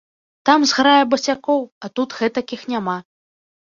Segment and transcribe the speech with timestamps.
[0.49, 3.01] Там зграя басякоў, а тут гэтакіх няма.